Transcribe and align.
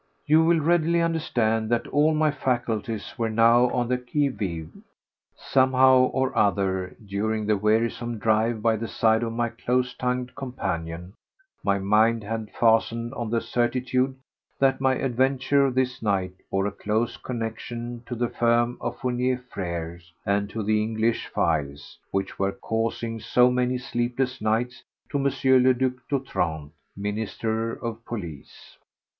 You 0.25 0.43
will 0.43 0.59
readily 0.59 0.99
understand 0.99 1.69
that 1.69 1.85
all 1.89 2.15
my 2.15 2.31
faculties 2.31 3.13
were 3.19 3.29
now 3.29 3.69
on 3.69 3.87
the 3.87 3.99
qui 3.99 4.29
vive. 4.29 4.71
Somehow 5.35 6.05
or 6.11 6.35
other 6.35 6.95
during 7.05 7.45
the 7.45 7.55
wearisome 7.55 8.17
drive 8.17 8.63
by 8.63 8.77
the 8.77 8.87
side 8.87 9.21
of 9.21 9.31
my 9.31 9.49
close 9.49 9.93
tongued 9.93 10.33
companion 10.33 11.13
my 11.63 11.77
mind 11.77 12.23
had 12.23 12.49
fastened 12.59 13.13
on 13.13 13.29
the 13.29 13.41
certitude 13.41 14.15
that 14.57 14.81
my 14.81 14.95
adventure 14.95 15.67
of 15.67 15.75
this 15.75 16.01
night 16.01 16.33
bore 16.49 16.65
a 16.65 16.71
close 16.71 17.15
connexion 17.17 18.01
to 18.07 18.15
the 18.15 18.27
firm 18.29 18.79
of 18.81 18.97
Fournier 18.97 19.37
Frères 19.53 20.01
and 20.25 20.49
to 20.49 20.63
the 20.63 20.81
English 20.81 21.27
files 21.27 21.99
which 22.09 22.39
were 22.39 22.53
causing 22.53 23.19
so 23.19 23.51
many 23.51 23.77
sleepless 23.77 24.41
nights 24.41 24.81
to 25.09 25.19
M. 25.19 25.25
le 25.63 25.75
Duc 25.75 25.93
d'Otrante, 26.09 26.71
Minister 26.97 27.73
of 27.73 28.03
Police. 28.03 28.79